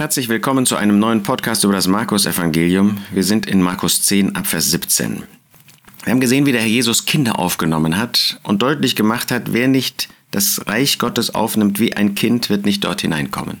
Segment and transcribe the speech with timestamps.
[0.00, 3.04] Herzlich willkommen zu einem neuen Podcast über das Markus-Evangelium.
[3.12, 5.24] Wir sind in Markus 10 ab Vers 17.
[6.04, 9.68] Wir haben gesehen, wie der Herr Jesus Kinder aufgenommen hat und deutlich gemacht hat, wer
[9.68, 13.60] nicht das Reich Gottes aufnimmt wie ein Kind, wird nicht dort hineinkommen.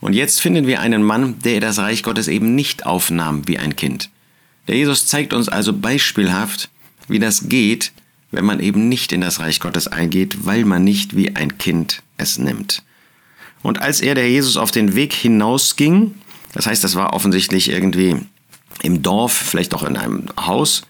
[0.00, 3.76] Und jetzt finden wir einen Mann, der das Reich Gottes eben nicht aufnahm wie ein
[3.76, 4.10] Kind.
[4.66, 6.70] Der Jesus zeigt uns also beispielhaft,
[7.06, 7.92] wie das geht,
[8.32, 12.02] wenn man eben nicht in das Reich Gottes eingeht, weil man nicht wie ein Kind
[12.16, 12.82] es nimmt.
[13.62, 16.14] Und als er, der Jesus, auf den Weg hinausging,
[16.52, 18.16] das heißt, das war offensichtlich irgendwie
[18.82, 20.82] im Dorf, vielleicht auch in einem Haus,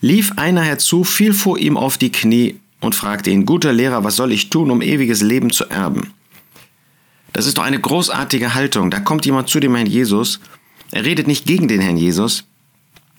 [0.00, 4.16] lief einer herzu, fiel vor ihm auf die Knie und fragte ihn, guter Lehrer, was
[4.16, 6.12] soll ich tun, um ewiges Leben zu erben?
[7.32, 8.90] Das ist doch eine großartige Haltung.
[8.90, 10.40] Da kommt jemand zu dem Herrn Jesus,
[10.90, 12.44] er redet nicht gegen den Herrn Jesus,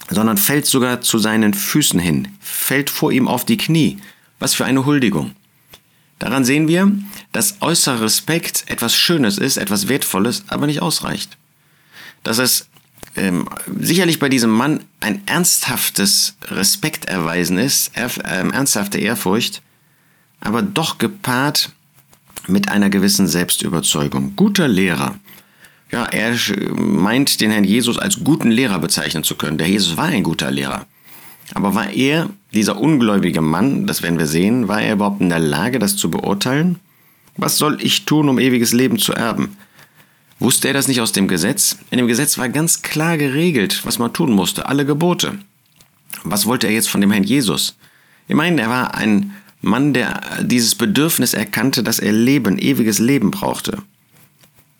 [0.09, 3.97] sondern fällt sogar zu seinen Füßen hin, fällt vor ihm auf die Knie.
[4.39, 5.31] Was für eine Huldigung.
[6.19, 6.91] Daran sehen wir,
[7.31, 11.37] dass äußerer Respekt etwas Schönes ist, etwas Wertvolles, aber nicht ausreicht.
[12.23, 12.67] Dass es
[13.15, 13.47] ähm,
[13.79, 19.61] sicherlich bei diesem Mann ein ernsthaftes Respekt erweisen ist, er, äh, ernsthafte Ehrfurcht,
[20.39, 21.71] aber doch gepaart
[22.47, 24.35] mit einer gewissen Selbstüberzeugung.
[24.35, 25.15] Guter Lehrer.
[25.91, 26.37] Ja, er
[26.73, 29.57] meint den Herrn Jesus als guten Lehrer bezeichnen zu können.
[29.57, 30.85] Der Jesus war ein guter Lehrer.
[31.53, 35.39] Aber war er, dieser ungläubige Mann, das werden wir sehen, war er überhaupt in der
[35.39, 36.79] Lage, das zu beurteilen?
[37.37, 39.57] Was soll ich tun, um ewiges Leben zu erben?
[40.39, 41.77] Wusste er das nicht aus dem Gesetz?
[41.91, 45.37] In dem Gesetz war ganz klar geregelt, was man tun musste, alle Gebote.
[46.23, 47.75] Was wollte er jetzt von dem Herrn Jesus?
[48.27, 53.83] Meine, er war ein Mann, der dieses Bedürfnis erkannte, dass er Leben, ewiges Leben brauchte.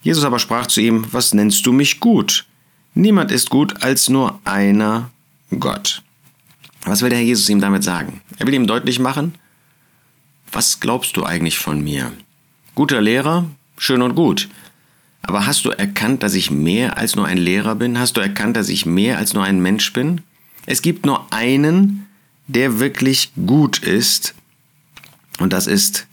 [0.02, 2.46] Jesus aber sprach zu ihm, was nennst du mich gut?
[2.94, 5.12] Niemand ist gut als nur einer
[5.60, 6.02] Gott.
[6.84, 8.22] Was will der Herr Jesus ihm damit sagen?
[8.40, 9.36] Er will ihm deutlich machen,
[10.52, 12.12] was glaubst du eigentlich von mir?
[12.76, 13.46] Guter Lehrer,
[13.78, 14.50] schön und gut.
[15.24, 18.00] Aber hast du erkannt, dass ich mehr als nur ein Lehrer bin?
[18.00, 20.22] Hast du erkannt, dass ich mehr als nur ein Mensch bin?
[20.66, 22.08] Es gibt nur einen,
[22.48, 24.36] der wirklich gut ist,
[25.40, 26.08] und das ist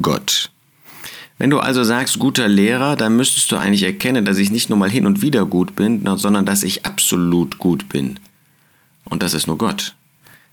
[0.00, 0.50] Gott.
[1.38, 4.78] Wenn du also sagst, guter Lehrer, dann müsstest du eigentlich erkennen, dass ich nicht nur
[4.78, 8.18] mal hin und wieder gut bin, sondern dass ich absolut gut bin.
[9.04, 9.94] Und das ist nur Gott.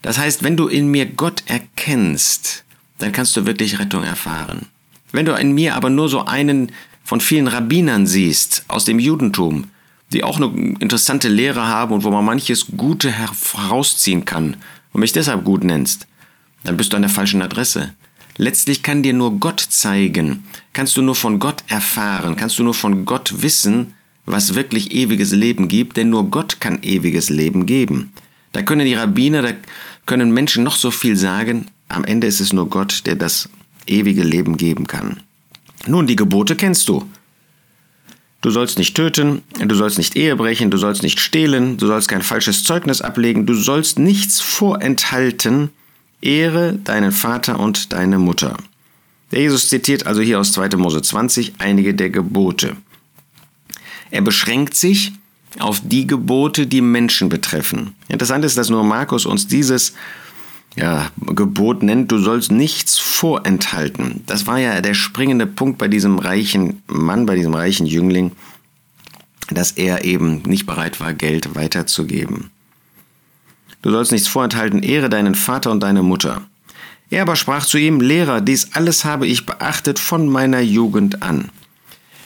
[0.01, 2.63] Das heißt, wenn du in mir Gott erkennst,
[2.97, 4.67] dann kannst du wirklich Rettung erfahren.
[5.11, 6.71] Wenn du in mir aber nur so einen
[7.03, 9.65] von vielen Rabbinern siehst aus dem Judentum,
[10.13, 14.57] die auch eine interessante Lehre haben und wo man manches Gute herausziehen kann
[14.93, 16.07] und mich deshalb gut nennst,
[16.63, 17.93] dann bist du an der falschen Adresse.
[18.37, 22.73] Letztlich kann dir nur Gott zeigen, kannst du nur von Gott erfahren, kannst du nur
[22.73, 23.93] von Gott wissen,
[24.25, 28.13] was wirklich ewiges Leben gibt, denn nur Gott kann ewiges Leben geben.
[28.51, 29.51] Da können die Rabbiner, da
[30.05, 33.49] können Menschen noch so viel sagen, am Ende ist es nur Gott, der das
[33.87, 35.21] ewige Leben geben kann.
[35.87, 37.09] Nun, die Gebote kennst du.
[38.41, 42.07] Du sollst nicht töten, du sollst nicht Ehe brechen, du sollst nicht stehlen, du sollst
[42.07, 45.69] kein falsches Zeugnis ablegen, du sollst nichts vorenthalten,
[46.21, 48.57] ehre deinen Vater und deine Mutter.
[49.31, 50.69] Der Jesus zitiert also hier aus 2.
[50.77, 52.75] Mose 20 einige der Gebote.
[54.09, 55.13] Er beschränkt sich
[55.59, 57.95] auf die Gebote, die Menschen betreffen.
[58.07, 59.93] Interessant ist, dass nur Markus uns dieses
[60.75, 64.23] ja, Gebot nennt, du sollst nichts vorenthalten.
[64.25, 68.31] Das war ja der springende Punkt bei diesem reichen Mann, bei diesem reichen Jüngling,
[69.49, 72.51] dass er eben nicht bereit war, Geld weiterzugeben.
[73.81, 76.43] Du sollst nichts vorenthalten, ehre deinen Vater und deine Mutter.
[77.09, 81.49] Er aber sprach zu ihm, Lehrer, dies alles habe ich beachtet von meiner Jugend an.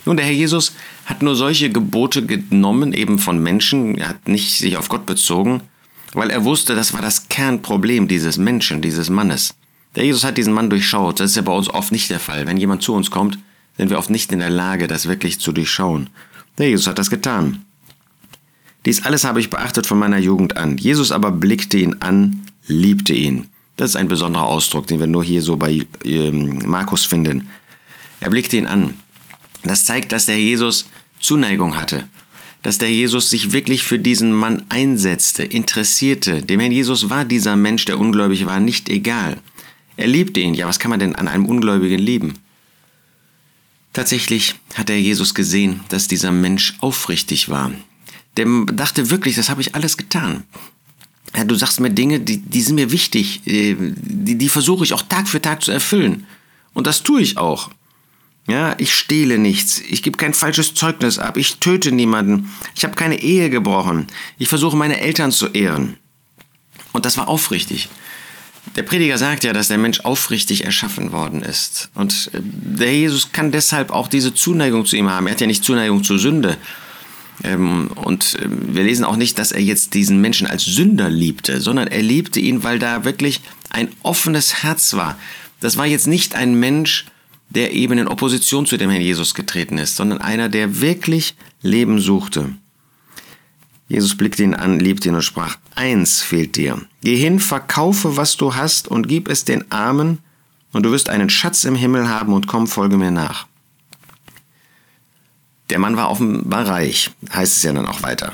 [0.06, 0.74] Nun, der Herr Jesus
[1.06, 5.62] hat nur solche Gebote genommen, eben von Menschen, er hat nicht sich auf Gott bezogen,
[6.16, 9.54] weil er wusste, das war das Kernproblem dieses Menschen, dieses Mannes.
[9.96, 12.48] Der Jesus hat diesen Mann durchschaut, das ist ja bei uns oft nicht der Fall.
[12.48, 13.40] Wenn jemand zu uns kommt,
[13.78, 16.10] sind wir oft nicht in der Lage, das wirklich zu durchschauen.
[16.58, 17.66] Der Jesus hat das getan.
[18.86, 20.78] Dies alles habe ich beachtet von meiner Jugend an.
[20.78, 23.50] Jesus aber blickte ihn an, liebte ihn.
[23.78, 27.50] Das ist ein besonderer Ausdruck, den wir nur hier so bei ähm, Markus finden.
[28.20, 28.94] Er blickte ihn an.
[29.64, 30.86] Das zeigt, dass der Jesus
[31.20, 32.08] Zuneigung hatte,
[32.66, 36.42] dass der Jesus sich wirklich für diesen Mann einsetzte, interessierte.
[36.42, 39.38] Dem Herrn Jesus war dieser Mensch, der ungläubig war, nicht egal.
[39.98, 40.56] Er liebte ihn.
[40.56, 42.34] Ja, was kann man denn an einem Ungläubigen lieben?
[43.94, 47.72] Tatsächlich hat der Jesus gesehen, dass dieser Mensch aufrichtig war.
[48.36, 50.44] Der dachte wirklich, das habe ich alles getan.
[51.38, 54.94] Ja, du sagst mir Dinge, die, die sind mir wichtig, äh, die, die versuche ich
[54.94, 56.26] auch Tag für Tag zu erfüllen.
[56.74, 57.70] Und das tue ich auch.
[58.48, 62.94] Ja, ich stehle nichts, ich gebe kein falsches Zeugnis ab, ich töte niemanden, ich habe
[62.94, 64.06] keine Ehe gebrochen,
[64.38, 65.98] ich versuche meine Eltern zu ehren.
[66.94, 67.90] Und das war aufrichtig.
[68.76, 71.90] Der Prediger sagt ja, dass der Mensch aufrichtig erschaffen worden ist.
[71.94, 75.28] Und äh, der Jesus kann deshalb auch diese Zuneigung zu ihm haben.
[75.28, 76.58] Er hat ja nicht Zuneigung zur Sünde.
[77.44, 81.62] Ähm, und äh, wir lesen auch nicht, dass er jetzt diesen Menschen als Sünder liebte,
[81.62, 85.18] sondern er liebte ihn, weil da wirklich ein offenes Herz war.
[85.60, 87.06] Das war jetzt nicht ein Mensch,
[87.50, 92.00] der eben in Opposition zu dem Herrn Jesus getreten ist, sondern einer, der wirklich Leben
[92.00, 92.56] suchte.
[93.88, 96.82] Jesus blickte ihn an, liebte ihn und sprach, eins fehlt dir.
[97.02, 100.20] Geh hin, verkaufe, was du hast und gib es den Armen,
[100.76, 103.48] und du wirst einen Schatz im Himmel haben und komm, folge mir nach.
[105.70, 108.34] Der Mann war offenbar reich, heißt es ja dann auch weiter.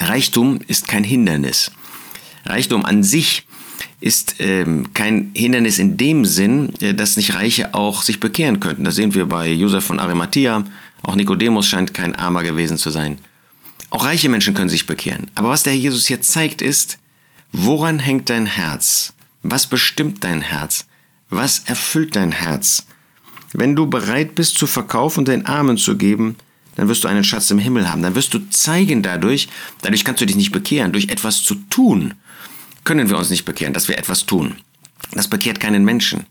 [0.00, 1.70] Reichtum ist kein Hindernis.
[2.46, 3.46] Reichtum an sich
[4.00, 8.84] ist ähm, kein Hindernis in dem Sinn, äh, dass nicht Reiche auch sich bekehren könnten.
[8.84, 10.64] Das sehen wir bei Josef von Arimathea.
[11.02, 13.18] Auch Nikodemus scheint kein Armer gewesen zu sein.
[13.90, 15.30] Auch reiche Menschen können sich bekehren.
[15.34, 16.98] Aber was der Jesus hier zeigt ist,
[17.52, 19.14] woran hängt dein Herz?
[19.42, 20.86] Was bestimmt dein Herz?
[21.30, 22.86] Was erfüllt dein Herz?
[23.52, 26.36] Wenn du bereit bist zu verkaufen und den Armen zu geben,
[26.76, 28.02] dann wirst du einen Schatz im Himmel haben.
[28.02, 29.48] Dann wirst du zeigen dadurch,
[29.82, 32.14] dadurch kannst du dich nicht bekehren, durch etwas zu tun
[32.88, 34.56] können wir uns nicht bekehren, dass wir etwas tun.
[35.12, 36.24] Das bekehrt keinen Menschen.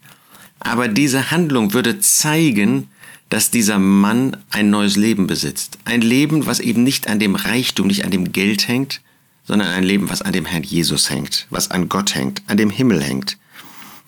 [0.60, 2.90] Aber diese Handlung würde zeigen,
[3.30, 5.78] dass dieser Mann ein neues Leben besitzt.
[5.86, 9.02] Ein Leben, was eben nicht an dem Reichtum, nicht an dem Geld hängt,
[9.46, 12.72] sondern ein Leben, was an dem Herrn Jesus hängt, was an Gott hängt, an dem
[12.72, 13.38] Himmel hängt.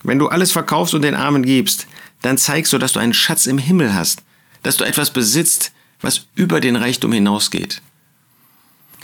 [0.01, 1.85] Wenn du alles verkaufst und den Armen gibst,
[2.23, 4.23] dann zeigst du, dass du einen Schatz im Himmel hast,
[4.63, 7.83] dass du etwas besitzt, was über den Reichtum hinausgeht.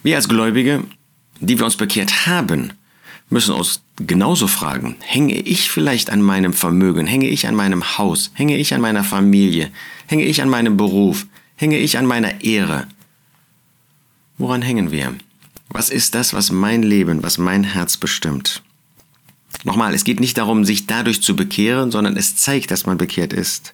[0.02, 0.84] Wir als Gläubige,
[1.40, 2.74] die wir uns bekehrt haben,
[3.30, 8.32] müssen uns genauso fragen, hänge ich vielleicht an meinem Vermögen, hänge ich an meinem Haus,
[8.34, 9.72] hänge ich an meiner Familie,
[10.08, 11.26] hänge ich an meinem Beruf,
[11.56, 12.88] hänge ich an meiner Ehre?
[14.38, 15.16] Woran hängen wir?
[15.70, 18.62] Was ist das, was mein Leben, was mein Herz bestimmt?
[19.64, 23.34] Nochmal, es geht nicht darum, sich dadurch zu bekehren, sondern es zeigt, dass man bekehrt
[23.34, 23.74] ist.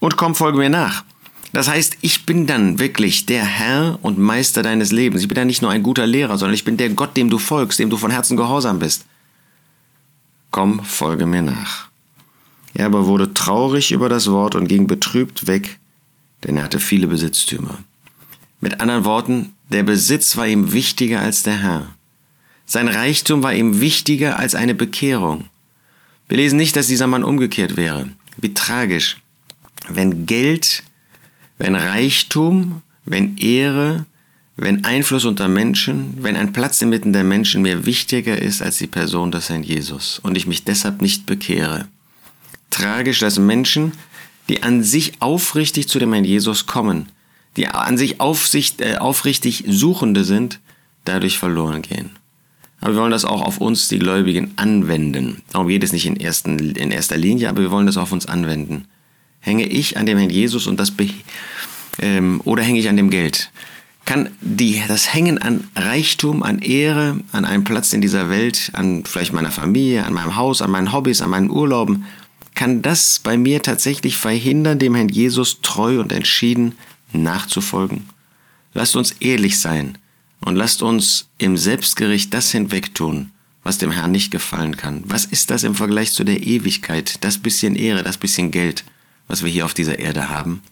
[0.00, 1.04] Und komm, folge mir nach.
[1.54, 5.22] Das heißt, ich bin dann wirklich der Herr und Meister deines Lebens.
[5.22, 7.38] Ich bin dann nicht nur ein guter Lehrer, sondern ich bin der Gott, dem du
[7.38, 9.06] folgst, dem du von Herzen gehorsam bist.
[10.50, 11.90] Komm, folge mir nach.
[12.74, 15.78] Er aber wurde traurig über das Wort und ging betrübt weg,
[16.42, 17.78] denn er hatte viele Besitztümer.
[18.60, 21.86] Mit anderen Worten, der Besitz war ihm wichtiger als der Herr.
[22.66, 25.44] Sein Reichtum war ihm wichtiger als eine Bekehrung.
[26.26, 28.08] Wir lesen nicht, dass dieser Mann umgekehrt wäre.
[28.38, 29.18] Wie tragisch.
[29.88, 30.82] Wenn Geld
[31.58, 34.06] wenn Reichtum, wenn Ehre,
[34.56, 38.86] wenn Einfluss unter Menschen, wenn ein Platz inmitten der Menschen mir wichtiger ist als die
[38.86, 41.86] Person des Herrn Jesus und ich mich deshalb nicht bekehre.
[42.70, 43.92] Tragisch, dass Menschen,
[44.48, 47.08] die an sich aufrichtig zu dem Herrn Jesus kommen,
[47.56, 50.60] die an sich Aufsicht, äh, aufrichtig Suchende sind,
[51.04, 52.10] dadurch verloren gehen.
[52.80, 55.42] Aber wir wollen das auch auf uns, die Gläubigen, anwenden.
[55.52, 58.26] Darum geht es nicht in, ersten, in erster Linie, aber wir wollen das auf uns
[58.26, 58.86] anwenden.
[59.44, 60.92] Hänge ich an dem Herrn Jesus und das
[62.00, 63.50] ähm, oder hänge ich an dem Geld?
[64.06, 69.04] Kann die, das Hängen an Reichtum, an Ehre, an einem Platz in dieser Welt, an
[69.04, 72.06] vielleicht meiner Familie, an meinem Haus, an meinen Hobbys, an meinen Urlauben,
[72.54, 76.72] kann das bei mir tatsächlich verhindern, dem Herrn Jesus treu und entschieden
[77.12, 78.08] nachzufolgen?
[78.72, 79.98] Lasst uns ehrlich sein
[80.40, 83.30] und lasst uns im Selbstgericht das hinwegtun,
[83.62, 85.02] was dem Herrn nicht gefallen kann.
[85.06, 87.22] Was ist das im Vergleich zu der Ewigkeit?
[87.22, 88.84] Das bisschen Ehre, das bisschen Geld,
[89.28, 90.62] was wir hier auf dieser Erde haben?